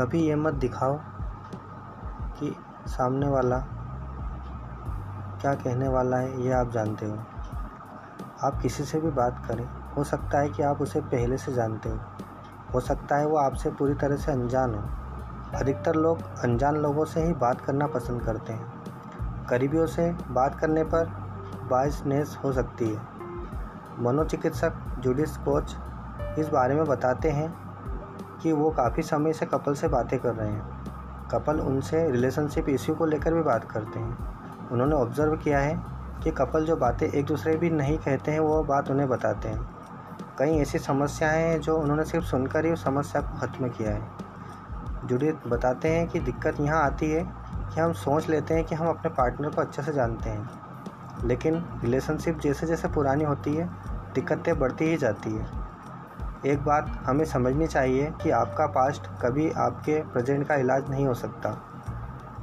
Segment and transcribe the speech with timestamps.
[0.00, 1.00] कभी ये मत दिखाओ
[2.38, 2.56] कि
[2.86, 3.58] सामने वाला
[5.40, 7.18] क्या कहने वाला है, ये आप जानते हो।
[8.42, 11.88] आप किसी से भी बात करें, हो सकता है कि आप उसे पहले से जानते
[11.88, 11.98] हो।
[12.74, 14.82] हो सकता है वो आपसे पूरी तरह से अनजान हो।
[15.58, 18.82] अधिकतर लोग अनजान लोगों से ही बात करना पसंद करते हैं।
[19.46, 21.04] करीबियों से बात करने पर
[21.70, 23.00] बाइसनेस हो सकती है।
[23.98, 25.76] मनोचिकित्सक, जुडिस कोच
[26.38, 27.69] इस बारे में बताते हैं
[28.42, 30.84] कि वो काफ़ी समय से कपल से बातें कर रहे हैं।
[31.30, 34.18] कपल उनसे रिलेशनशिप इश्यू को लेकर भी बात करते हैं।
[34.68, 35.82] उन्होंने ऑब्ज़र्व किया है
[36.24, 39.70] कि कपल जो बातें एक दूसरे भी नहीं कहते हैं, वो बात उन्हें बताते हैं।
[40.38, 44.10] कई ऐसी समस्याएँ हैं जो उन्होंने सिर्फ़ सुनकर ही उस समस्या को ख़त्म किया है।
[45.04, 47.24] जुड़ी बताते हैं कि दिक्कत यहाँ आती है
[47.74, 50.50] कि हम सोच लेते हैं कि हम अपने पार्टनर को अच्छे से जानते हैं।
[51.24, 53.70] लेकिन रिलेशनशिप जैसे जैसे पुरानी होती है,
[54.14, 55.59] दिक्कतें बढ़ती ही जाती है।
[56.46, 61.14] एक बात हमें समझनी चाहिए कि आपका पास्ट कभी आपके प्रेजेंट का इलाज नहीं हो
[61.14, 61.50] सकता।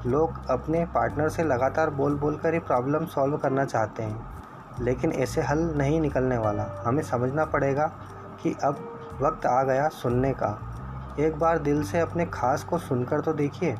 [0.05, 4.25] लोग अपने पार्टनर से लगातार बोल बोल कर ही प्रॉब्लम सॉल्व करना चाहते हैं,
[4.81, 7.87] लेकिन ऐसे हल नहीं निकलने वाला। हमें समझना पड़ेगा
[8.43, 8.85] कि अब
[9.21, 10.57] वक्त आ गया सुनने का।
[11.19, 13.75] एक बार दिल से अपने खास को सुनकर तो देखिए,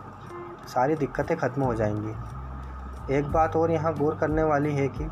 [0.68, 5.09] सारी दिक्कतें ख़त्म हो जाएँगी। एक बात और यहाँ गौर करने वाली है कि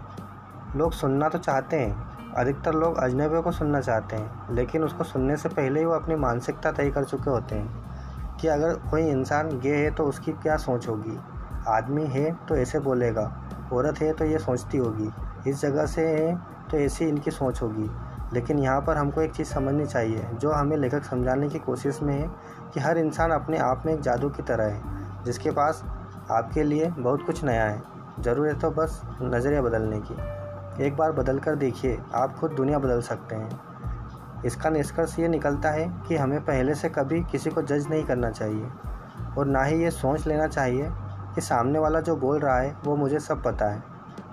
[0.75, 5.38] लोग सुनना तो चाहते हैं अधिकतर लोग अजनबियों को सुनना चाहते हैं, लेकिन उसको सुनने
[5.38, 9.50] से पहले ही वो अपनी मानसिकता तय कर चुके होते हैं कि अगर कोई इंसान
[9.59, 11.17] गे है तो उसकी क्या सोच होगी।
[11.67, 13.23] आदमी है तो ऐसे बोलेगा,
[13.73, 15.09] औरत है तो ये सोचती होगी,
[15.50, 16.36] इस जगह से है
[16.72, 17.89] तो ऐसी इनकी सोच होगी।
[18.33, 22.13] लेकिन यहाँ पर हमको एक चीज़ समझनी चाहिए, जो हमें लेखक समझाने की कोशिश में
[22.13, 22.30] है
[22.73, 25.83] कि हर इंसान अपने आप में एक जादू की तरह है, जिसके पास
[26.31, 27.81] आपके लिए बहुत कुछ नया है।
[28.19, 30.16] ज़रूरत तो बस नज़रिया बदलने की।
[30.81, 35.70] एक बार बदल कर देखिए, आप खुद दुनिया बदल सकते हैं। इसका निष्कर्ष ये निकलता
[35.70, 38.68] है कि हमें पहले से कभी किसी को जज नहीं करना चाहिए
[39.38, 40.90] और ना ही ये सोच लेना चाहिए
[41.35, 43.84] कि सामने वाला जो बोल रहा है, वो मुझे सब पता है।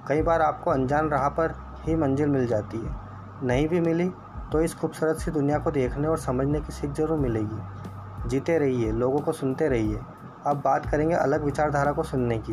[0.08, 2.94] कई बार आपको अनजान राह पर ही मंजिल मिल जाती है।
[3.44, 4.10] नहीं भी मिली
[4.52, 8.92] तो इस खूबसूरत सी दुनिया को देखने और समझने की सीख ज़रूर मिलेगी। जीते रहिए,
[8.92, 10.00] लोगों को सुनते रहिए।
[10.46, 12.52] अब बात करेंगे अलग विचारधारा को सुनने की।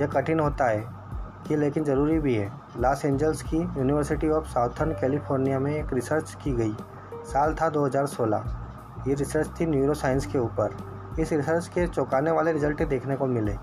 [0.00, 0.95] यह कठिन होता है
[1.46, 6.36] कि लेकिन ज़रूरी भी है। लॉस एंजल्स की यूनिवर्सिटी ऑफ़ साउथर्न कैलिफ़ोर्निया में एक रिसर्च
[6.44, 6.76] की गई।
[7.24, 8.44] साल था 2016
[9.08, 10.76] ये रिसर्च थी न्यूरो साइंस के ऊपर।
[11.20, 13.56] इस रिसर्च के चौंकाने वाले रिज़ल्ट देखने को मिले।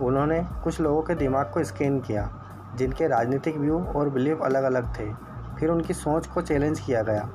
[0.00, 2.30] उन्होंने कुछ लोगों के दिमाग को स्कैन किया,
[2.76, 5.14] जिनके राजनीतिक व्यू और बिलीव अलग अलग थे।
[5.60, 7.28] फिर उनकी सोच को चैलेंज किया गया।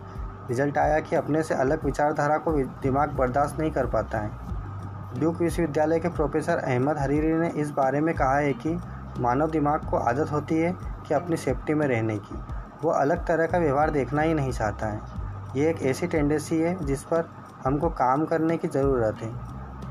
[0.50, 4.32] रिज़ल्ट आया कि अपने से अलग विचारधारा को दिमाग बर्दाश्त नहीं कर पाता है।
[5.20, 8.80] ड्यूक विश्वविद्यालय के प्रोफेसर अहमद हरीरी ने इस बारे में कहा है कि
[9.20, 12.40] मानव दिमाग को आदत होती है कि अपनी सेफ्टी में रहने की।
[12.84, 15.02] वो अलग तरह का व्यवहार देखना ही नहीं चाहता है।
[15.56, 17.30] ये एक ऐसी टेंडेंसी है जिस पर
[17.66, 19.34] हमको काम करने की ज़रूरत है।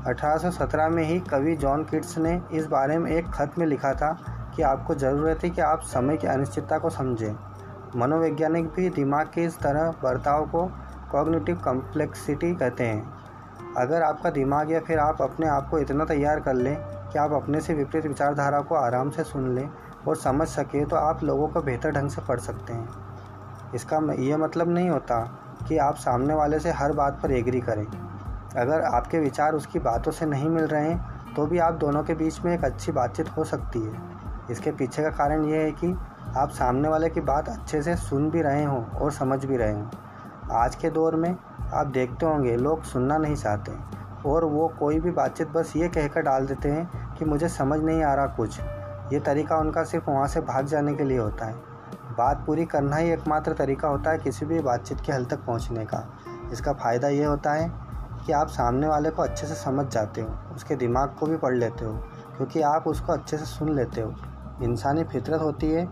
[0.07, 4.17] 1817 में ही कवि जॉन किट्स ने इस बारे में एक खत में लिखा था
[4.55, 7.35] कि आपको ज़रूरत है कि आप समय की अनिश्चितता को समझें।
[7.95, 10.71] मनोवैज्ञानिक भी दिमाग के इस तरह बर्ताव को
[11.11, 13.13] कॉग्निटिव कम्प्लेक्सिटी कहते हैं।
[13.77, 17.33] अगर आपका दिमाग या फिर आप अपने आप को इतना तैयार कर लें कि आप
[17.33, 19.69] अपने से विपरीत विचारधारा को आराम से सुन लें
[20.07, 24.37] और समझ सके तो आप लोगों को बेहतर ढंग से पढ़ सकते हैं। इसका ये
[24.37, 25.19] मतलब नहीं होता
[25.67, 27.85] कि आप सामने वाले से हर बात पर एग्री करें।
[28.55, 32.13] अगर आपके विचार उसकी बातों से नहीं मिल रहे हैं तो भी आप दोनों के
[32.13, 34.01] बीच में एक अच्छी बातचीत हो सकती है।
[34.51, 35.95] इसके पीछे का कारण ये है कि
[36.37, 39.73] आप सामने वाले की बात अच्छे से सुन भी रहे हों और समझ भी रहे
[39.73, 39.87] हों।
[40.55, 41.35] आज के दौर में
[41.73, 43.71] आप देखते होंगे, लोग सुनना नहीं चाहते
[44.25, 48.03] और वो कोई भी बातचीत बस ये कहकर डाल देते हैं कि मुझे समझ नहीं
[48.03, 48.59] आ रहा कुछ।
[49.13, 51.53] ये तरीका उनका सिर्फ़ वहाँ से भाग जाने के लिए होता है।
[52.17, 55.85] बात पूरी करना ही एकमात्र तरीका होता है किसी भी बातचीत के हल तक पहुँचने
[55.85, 56.05] का।
[56.51, 57.71] इसका फ़ायदा ये होता है
[58.25, 61.55] कि आप सामने वाले को अच्छे से समझ जाते हो, उसके दिमाग को भी पढ़
[61.55, 61.93] लेते हो,
[62.37, 64.13] क्योंकि आप उसको अच्छे से सुन लेते हो।
[64.63, 65.87] इंसानी फितरत होती है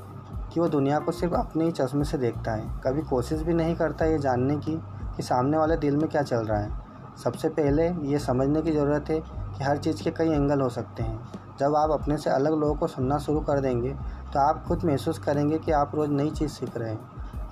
[0.54, 3.76] कि वो दुनिया को सिर्फ़ अपने ही चश्मे से देखता है। कभी कोशिश भी नहीं
[3.76, 4.76] करता ये जानने की
[5.16, 6.81] कि सामने वाले दिल में क्या चल रहा है।
[7.18, 11.04] सबसे पहले ये समझने की ज़रूरत है कि हर चीज़ के कई एंगल हो सकते
[11.04, 11.20] हैं।
[11.60, 13.90] जब आप अपने से अलग लोगों को सुनना शुरू कर देंगे
[14.34, 17.00] तो आप खुद महसूस करेंगे कि आप रोज़ नई चीज़ सीख रहे हैं।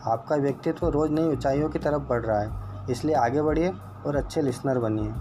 [0.08, 3.74] आपका व्यक्तित्व रोज़ नई ऊंचाइयों की तरफ़ बढ़ रहा है, इसलिए आगे बढ़िए
[4.06, 5.14] और अच्छे लिसनर बनिए।